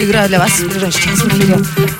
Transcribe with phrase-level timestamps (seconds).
[0.00, 1.99] Играю для вас в ближайший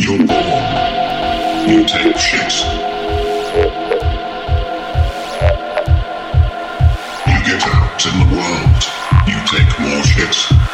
[0.00, 1.68] You're born.
[1.68, 2.54] You take shit.
[7.26, 8.82] You get out in the world.
[9.28, 10.69] You take more shit.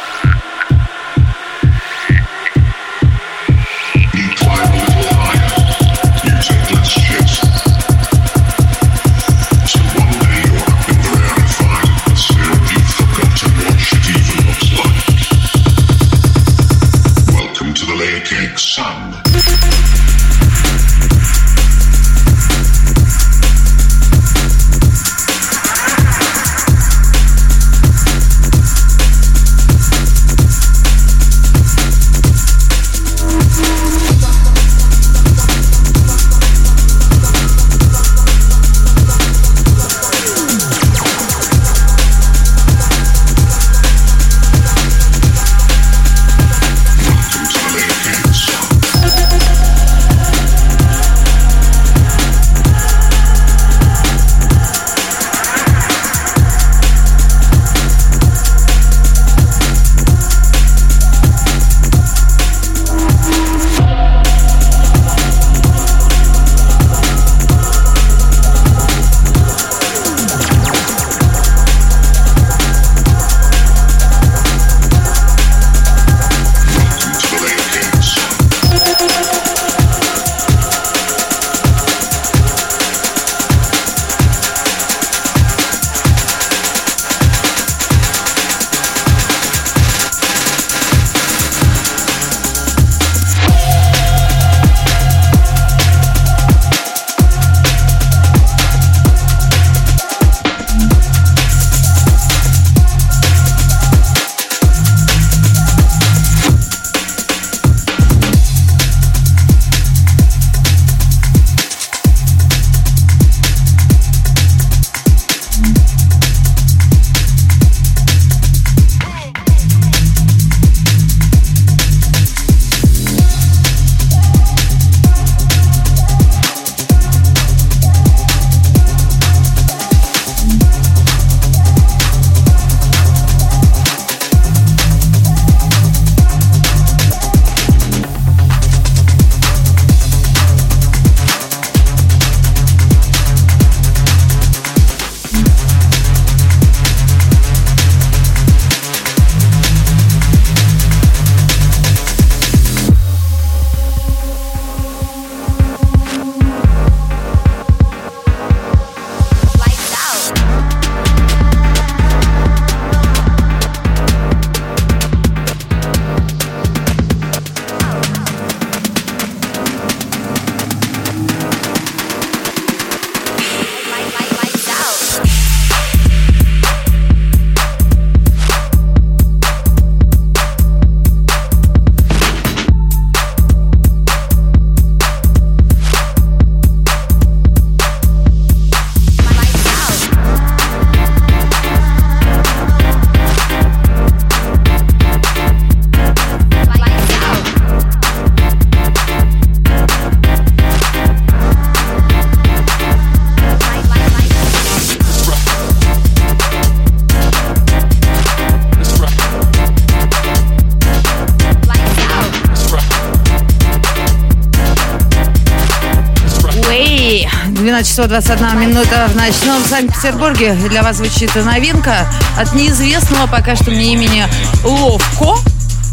[217.77, 220.53] 17 часов 21 минута в ночном Санкт-Петербурге.
[220.67, 224.25] Для вас звучит новинка от неизвестного пока что мне имени
[224.63, 225.35] Ловко.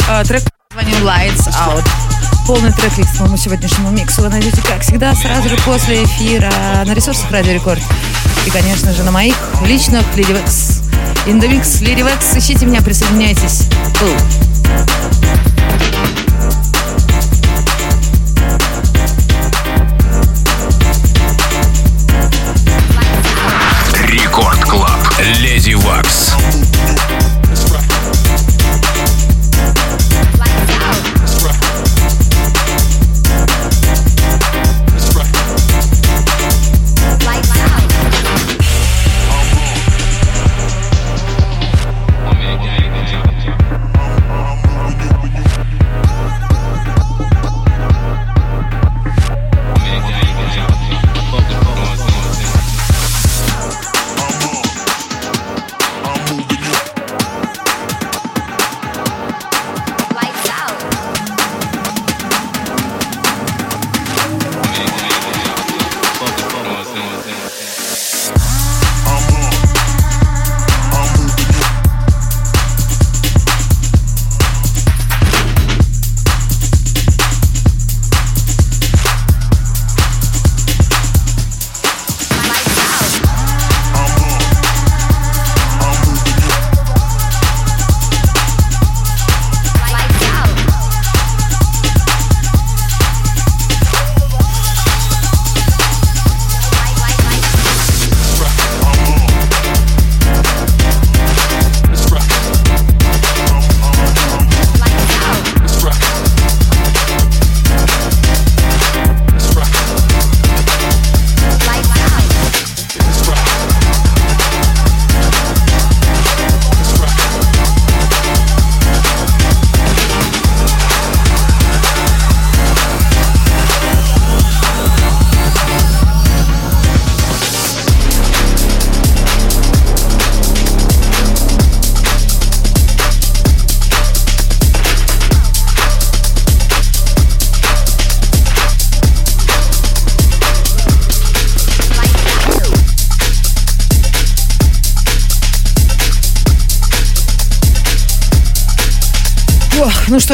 [0.09, 0.44] А, трек
[0.75, 1.87] названием Lights Out.
[2.47, 6.51] Полный трек к своему сегодняшнему миксу вы найдете, как всегда, сразу же после эфира
[6.87, 7.83] на ресурсах Радио Рекорд.
[8.47, 10.81] И, конечно же, на моих личных Леди Векс.
[11.27, 12.35] Индомикс Леди Векс.
[12.35, 13.68] Ищите меня, присоединяйтесь.
[14.01, 15.04] Ooh.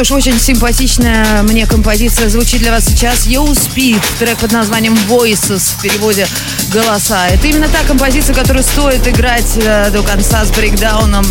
[0.03, 3.27] Что ж, очень симпатичная мне композиция звучит для вас сейчас.
[3.27, 6.27] You Speed, трек под названием Voices в переводе
[6.73, 7.27] «Голоса».
[7.27, 11.25] Это именно та композиция, которую стоит играть э, до конца с брейкдауном,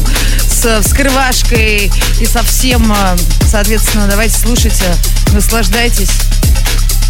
[0.47, 2.93] с вскрывашкой и со всем.
[2.93, 3.17] э,
[3.51, 4.85] Соответственно, давайте слушайте,
[5.33, 6.11] наслаждайтесь.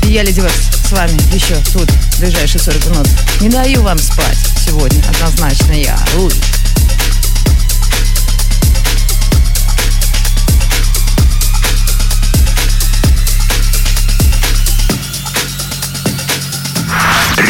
[0.05, 3.09] И я, Леди Векс, с вами еще тут в ближайшие 40 минут.
[3.41, 5.99] Не даю вам спать сегодня, однозначно я.
[6.17, 6.33] Уй.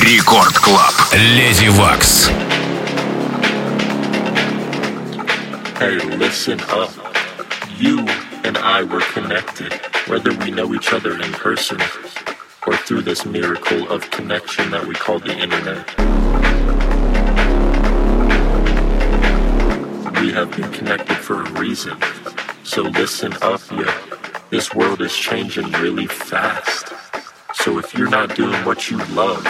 [0.10, 0.94] Рекорд Клаб.
[1.14, 2.30] Леди Вакс.
[5.78, 6.90] Hey, listen up.
[7.78, 8.00] You
[8.44, 9.74] and I were connected,
[10.08, 11.80] whether we know each other in person
[12.66, 15.86] or through this miracle of connection that we call the internet.
[20.20, 21.96] We have been connected for a reason.
[22.64, 23.94] So listen up, yeah.
[24.50, 26.92] This world is changing really fast.
[27.54, 29.44] So if you're not doing what you love,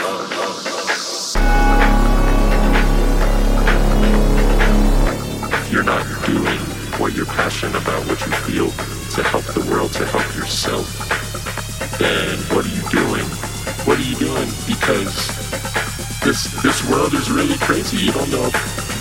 [5.80, 6.60] you're not doing
[7.00, 8.68] what you're passionate about, what you feel
[9.16, 10.84] to help the world, to help yourself,
[11.96, 13.24] then what are you doing?
[13.88, 14.48] What are you doing?
[14.68, 15.16] Because
[16.20, 17.96] this this world is really crazy.
[17.96, 18.50] You don't know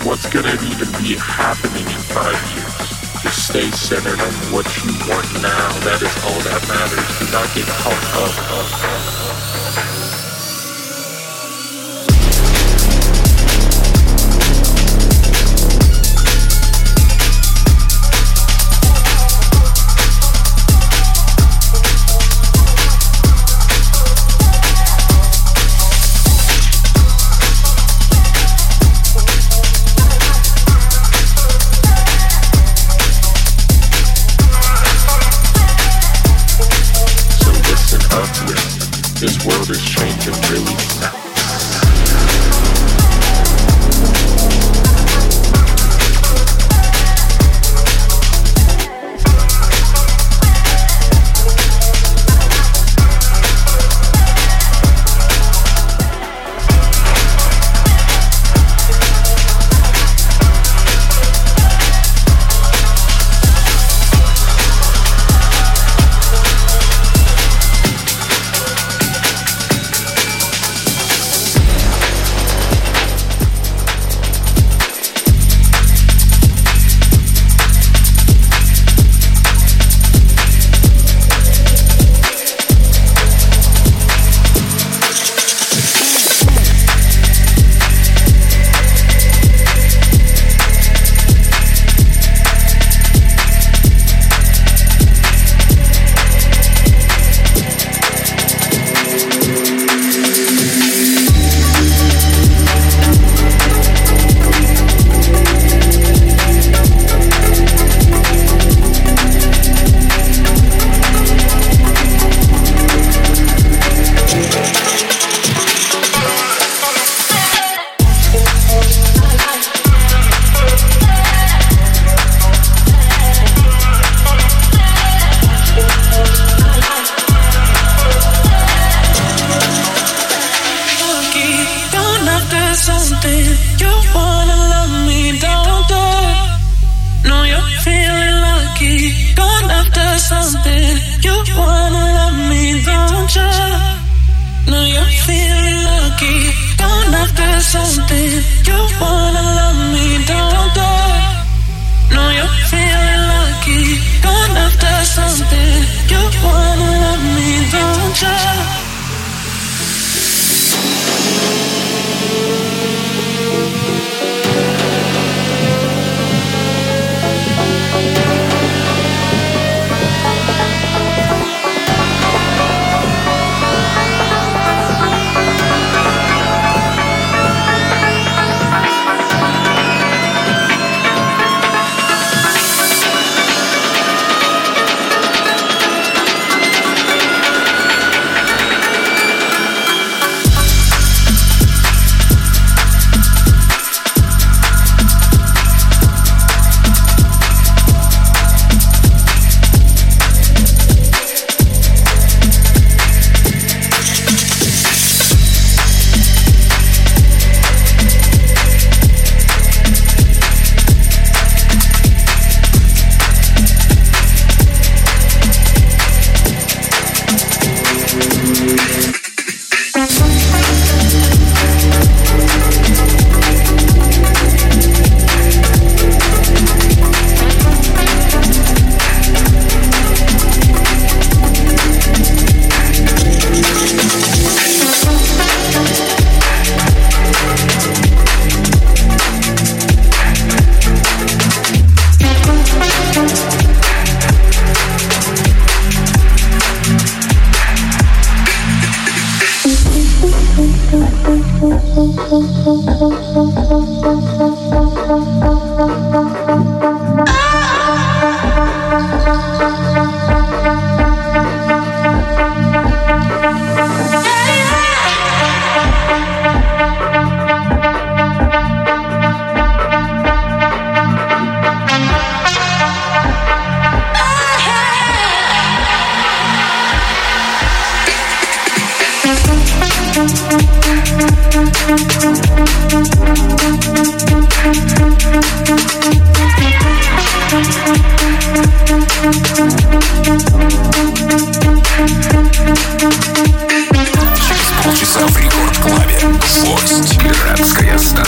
[0.08, 2.88] what's gonna even be happening in five years.
[3.20, 5.68] Just stay centered on what you want now.
[5.84, 7.08] That is all that matters.
[7.20, 8.34] Do not get caught up.
[8.56, 9.49] up, up.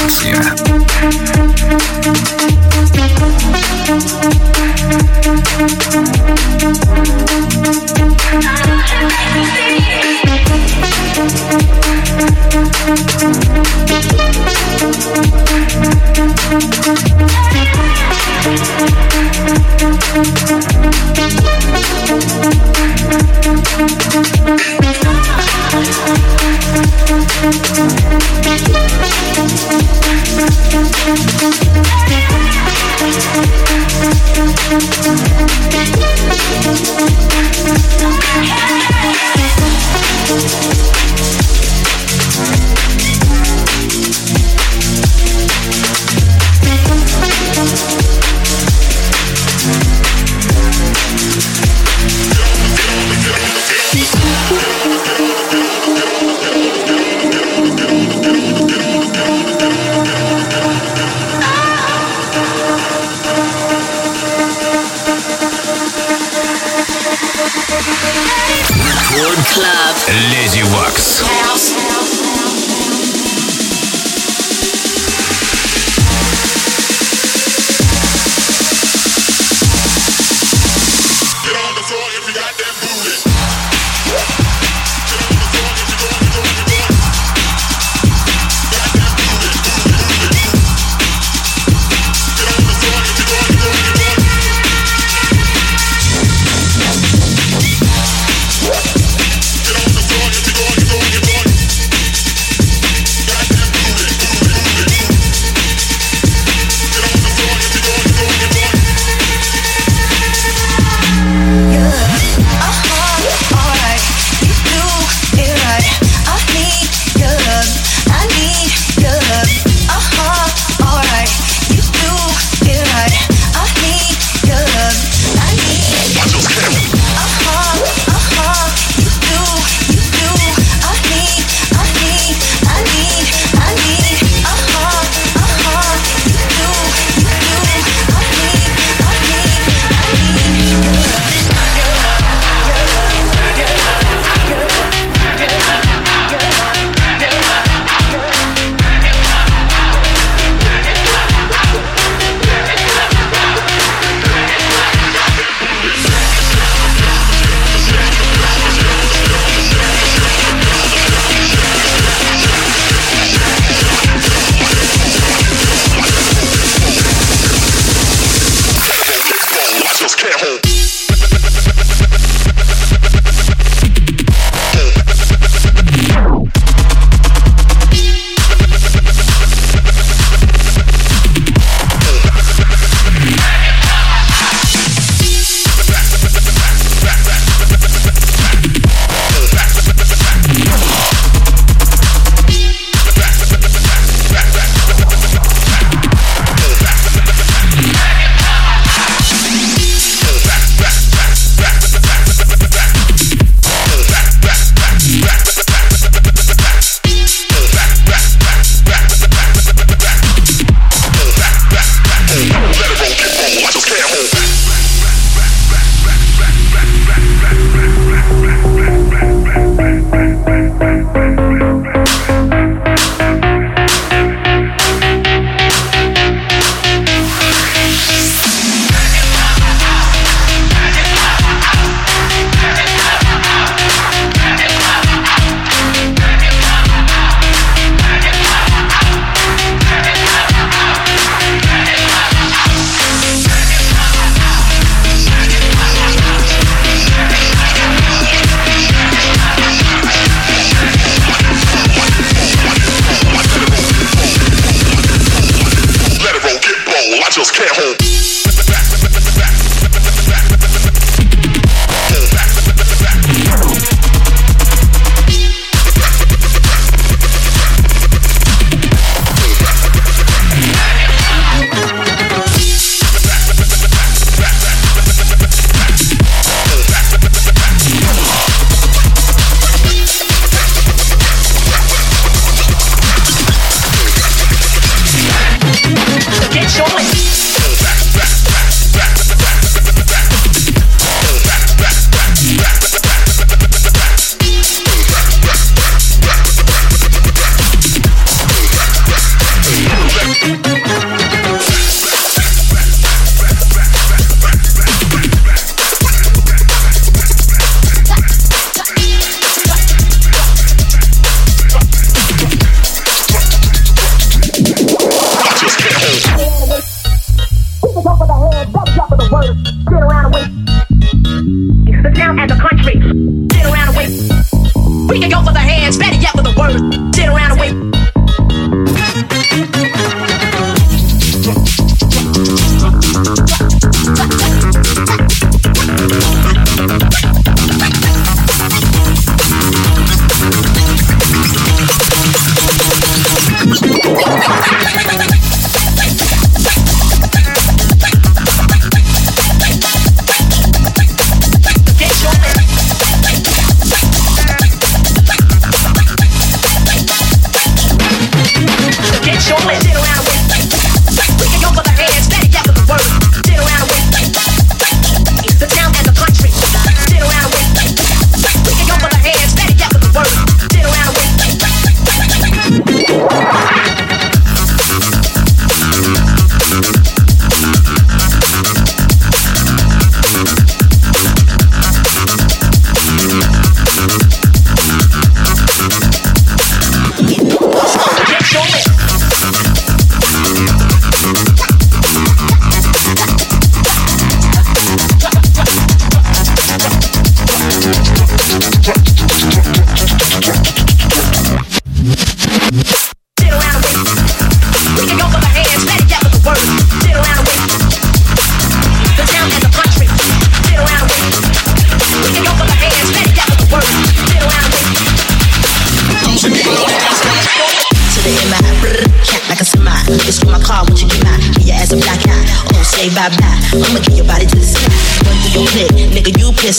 [0.08, 0.42] Slim.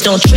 [0.01, 0.32] don't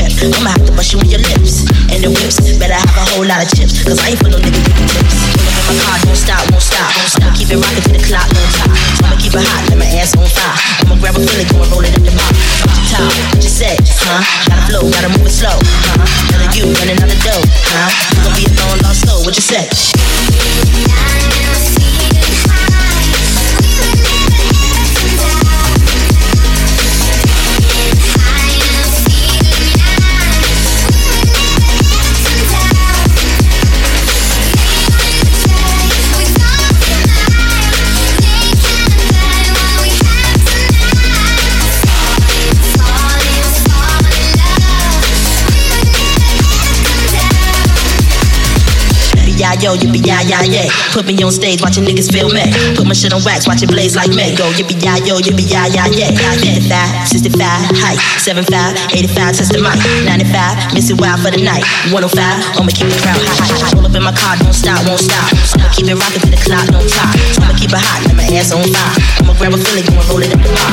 [49.61, 50.69] yo, you be yeah, yeah, yeah.
[50.93, 52.45] Put me on stage, watching niggas feel me.
[52.77, 54.35] Put my shit on wax, watch it blaze like me.
[54.37, 56.11] Go, you be yeah, yo, you be yeah, yeah, yeah.
[56.41, 57.37] 55, 65,
[57.81, 58.01] height.
[58.21, 59.79] 75, 85, test the mic.
[60.09, 61.65] 95, miss it wild for the night.
[61.93, 65.31] 105, I'ma keep it crowd high, high, up in my car, don't stop, won't stop.
[65.57, 67.15] I'ma keep it rockin' till the clock don't clock.
[67.39, 68.97] I'ma keep it hot, let my ass on fire.
[69.23, 70.73] I'ma grab a feeling, gonna roll it up the bar.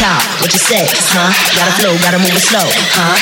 [0.00, 1.30] Top, what you say, huh?
[1.54, 3.14] Gotta flow, gotta move it slow, huh?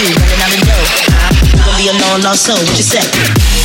[0.00, 1.30] You running out the dough, huh?
[1.54, 3.59] You gon' be a long lost soul, what you say?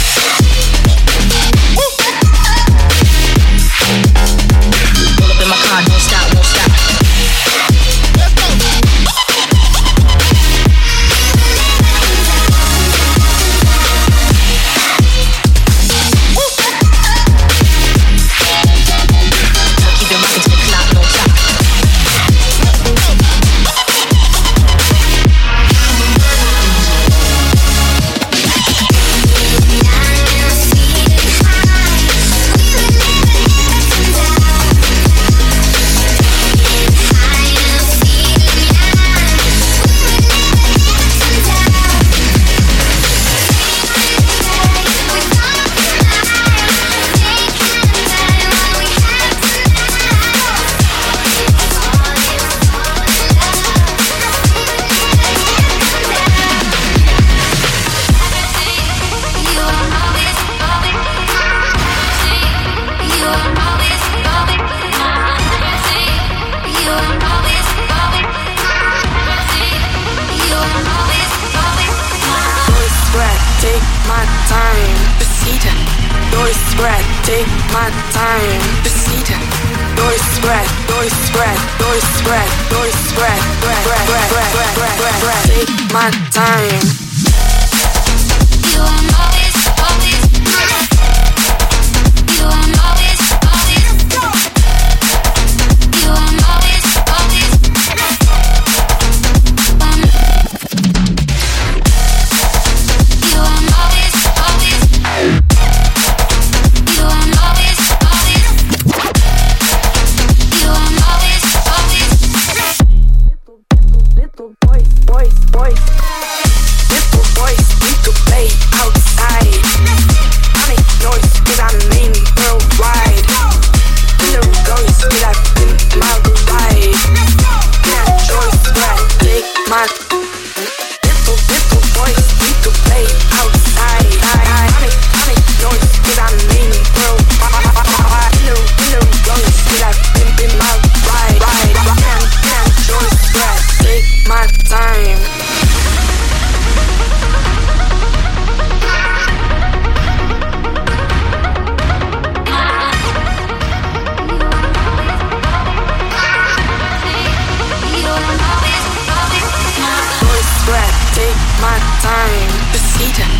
[163.05, 163.33] eating,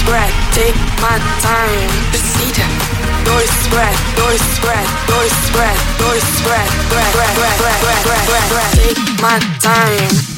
[0.00, 1.90] spread, take my time.
[2.12, 2.74] Just eating,
[3.24, 7.20] door spread, door spread, door spread, door spread, Spread.
[8.48, 8.72] Spread.
[8.72, 10.29] take my time.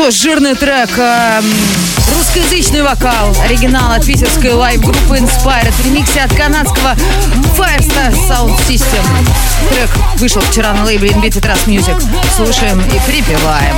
[0.00, 0.88] Что, жирный трек.
[0.96, 1.44] эм,
[2.16, 3.36] русскоязычный вокал.
[3.44, 5.72] Оригинал от питерской лайв-группы Inspired.
[5.72, 5.84] В
[6.24, 6.96] от канадского
[7.56, 9.04] Firestar Sound System.
[9.68, 12.02] Трек вышел вчера на лейбле Invited Trust Music.
[12.34, 13.76] Слушаем и припеваем.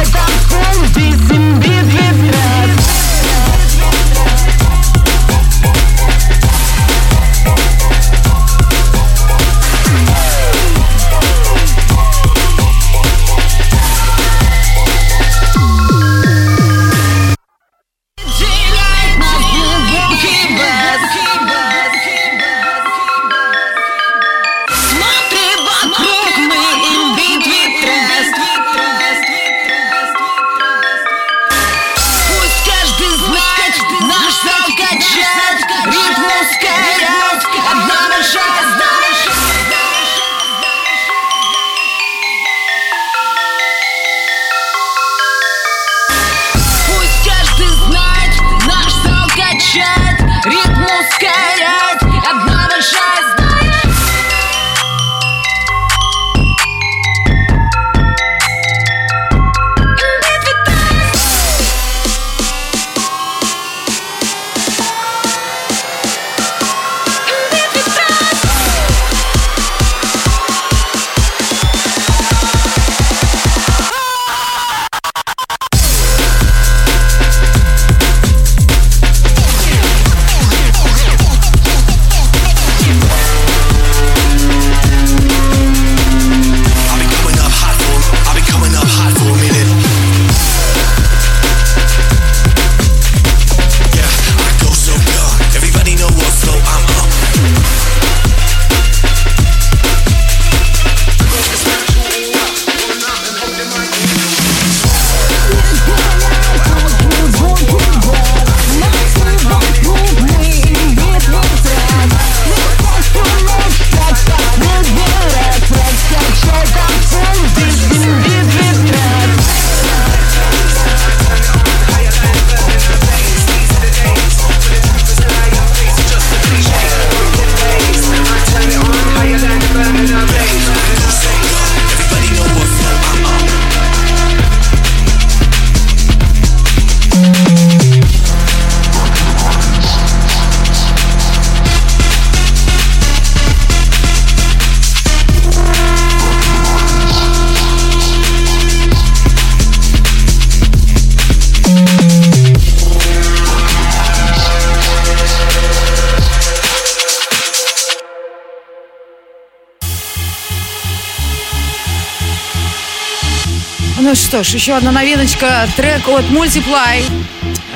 [164.33, 165.69] Что ж, еще одна новиночка.
[165.77, 167.05] Трек от Multiply.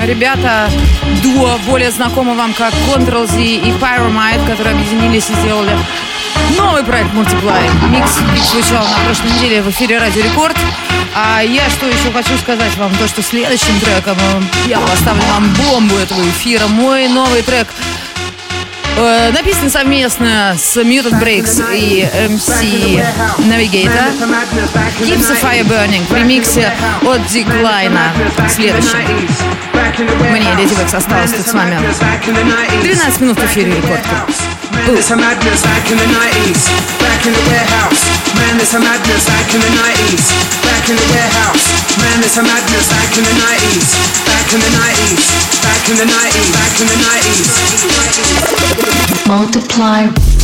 [0.01, 0.71] Ребята,
[1.23, 5.77] дуо, более знакомо вам как Control-Z и Pyromide, которые объединились и сделали
[6.57, 7.91] новый проект Multiply.
[7.91, 8.11] Микс
[8.51, 10.57] звучал на прошлой неделе в эфире Радио Рекорд.
[11.15, 15.53] А я что еще хочу сказать вам, то, что следующим треком э, я поставлю вам
[15.55, 16.67] бомбу этого эфира.
[16.69, 17.69] Мой новый трек
[18.97, 23.05] Э, написан совместно с Mutant Breaks и MC
[23.41, 24.11] Navigator.
[25.01, 26.73] Keeps the Fire Burning в ремиксе
[27.03, 28.13] от Диклайна.
[28.49, 29.07] Следующий.
[30.31, 31.79] Мне, Леди Векс, осталось тут с вами
[32.83, 34.31] 12 минут в эфире Рекорд Клаб.
[34.77, 36.63] Man, it's a madness back in the 90s.
[37.01, 38.03] Back in the warehouse.
[38.37, 40.25] Man, it's a madness back in the 90s.
[40.63, 41.65] Back in the warehouse.
[41.99, 43.89] Man, it's a madness back in the 90s.
[44.29, 45.63] Back in the 90s.
[45.63, 46.53] Back in the 90s.
[46.53, 47.49] Back in the 90s.
[49.27, 50.36] Multiply.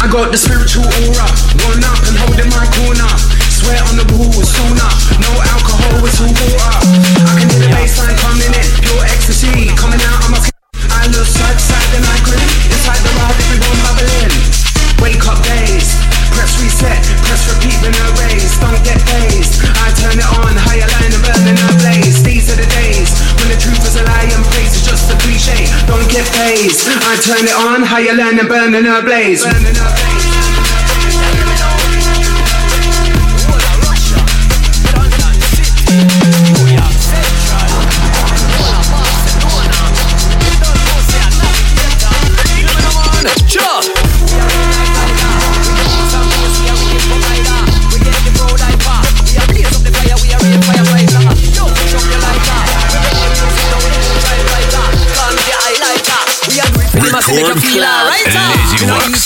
[0.00, 1.28] I got the spiritual aura,
[1.68, 3.12] one up and holding my corner.
[3.52, 4.88] Sweat on the wall, sauna,
[5.20, 6.80] no alcohol, it's all water.
[7.28, 8.19] I can hear the bassline
[26.52, 30.19] I turn it on, how you learnin' burnin' a blaze.
[57.40, 59.24] Record Lady Waks.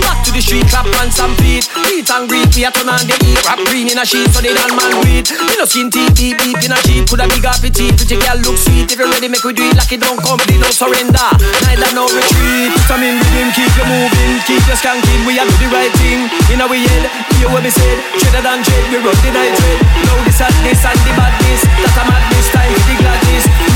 [0.00, 1.68] Back to the street, clap on some feet.
[1.88, 3.40] Eat and greet, we a turn on the heat.
[3.48, 5.24] Rap green in a sheet, so they don't man weed.
[5.30, 7.08] Me no skin teeth, deep, deep in a sheet.
[7.08, 8.92] Coulda big up petite, pretty girl look sweet.
[8.92, 11.28] If you ready, make we do it like it don't come, they don't surrender.
[11.64, 12.72] Neither no retreat.
[12.88, 15.24] Come in with him, keep you moving, keep you skanking.
[15.24, 16.28] We a do the right thing.
[16.52, 17.04] In our head,
[17.40, 17.96] hear what we said.
[18.20, 19.80] Treader than trade, we run the night trade.
[20.04, 21.62] Now this and this and the badness.
[21.64, 23.69] That a madness, time for the gladness.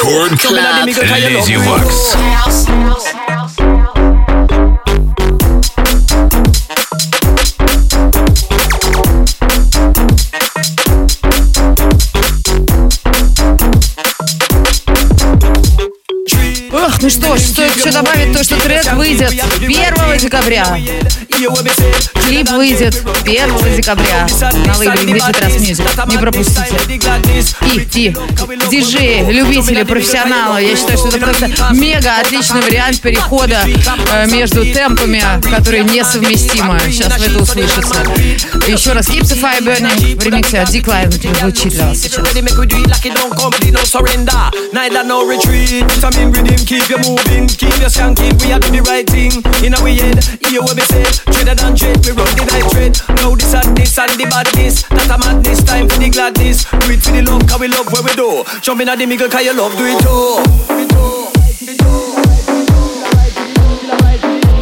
[0.00, 2.16] Рекорд Клаб Леди Вакс.
[17.02, 20.78] Ну что ж, стоит еще добавить то, что трек выйдет 1 декабря.
[22.30, 24.24] Клип выйдет 1 декабря
[24.64, 26.10] на лейбле Digital Trans Music.
[26.12, 26.76] Не пропустите.
[27.74, 28.14] И, и,
[28.70, 30.62] диджеи, любители, профессионалы.
[30.62, 33.66] Я считаю, что это просто мега отличный вариант перехода
[34.12, 35.20] э, между темпами,
[35.50, 36.78] которые несовместимы.
[36.86, 37.80] Сейчас вы это услышите.
[38.68, 42.24] Еще раз, Keep the Fire Burning в ремиксе от Decline звучит для вас сейчас.
[44.72, 45.84] Neither no retreat.
[46.00, 48.38] Come in with him, keep you moving, keep you skanking.
[48.40, 49.32] We are do the right thing.
[49.64, 51.02] In our head, hear what we say.
[51.32, 52.96] Trader than trade, we run the night trade.
[53.16, 54.82] Now this and this and the badness.
[54.88, 56.64] That a madness, time for the gladness.
[56.68, 58.44] Do it for the love, cause we love where we do.
[58.60, 60.44] Jump in at the middle, cause you love, do it too.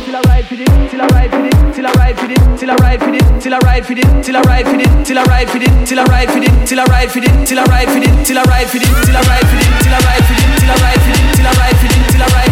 [0.08, 2.58] Till I ride for it, till I ride for it, till I ride for it,
[2.58, 5.06] till I ride for it, till I ride for it, till I ride for it,
[5.06, 7.46] till I ride for it, till I ride for it, till I ride for it,
[7.46, 9.74] till I ride for it, till I ride for it, till I ride for it,
[9.78, 12.10] till I ride for it, till I ride for it, till I ride for it,
[12.10, 12.47] till I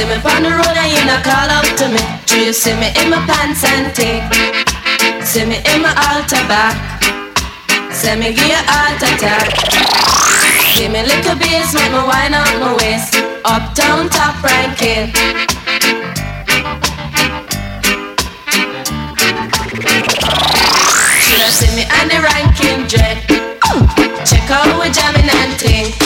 [0.00, 2.00] see me on the road and you not call up to me.
[2.24, 4.24] Do you see me in my pants and tee?
[5.24, 6.72] See me in my altar bar.
[7.92, 9.20] Send me give you attack.
[9.20, 9.46] tap.
[10.74, 13.14] Give me little bass, make me wind up my waist.
[13.44, 15.12] Uptown top ranking.
[21.24, 23.18] Should I see me on the ranking dread?
[24.24, 25.99] Check out we jamming and ting.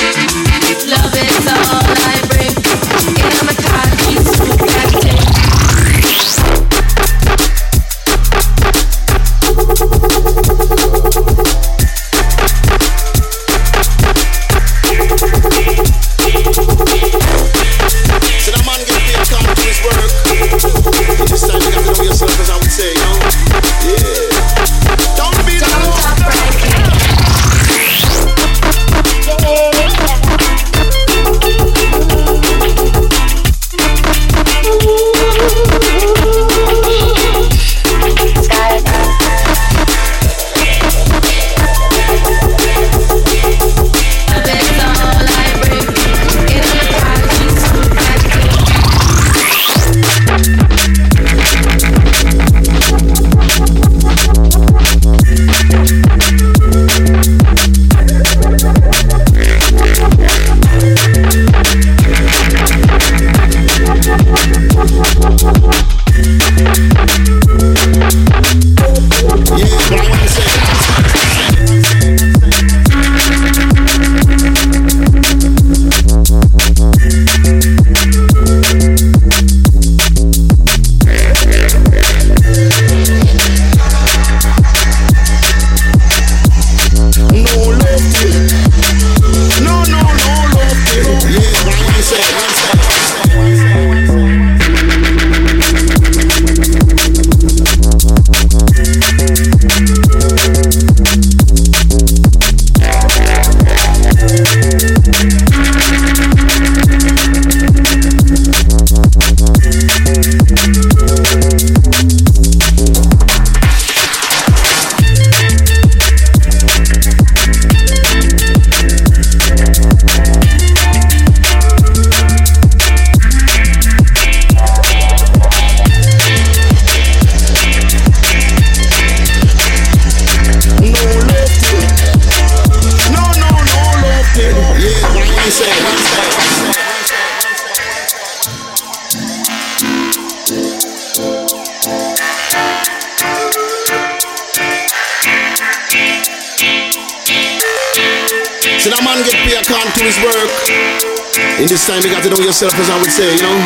[152.54, 153.58] yourself, as I would say, you know?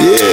[0.00, 0.31] Yeah.